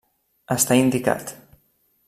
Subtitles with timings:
[0.55, 1.35] Està indicat.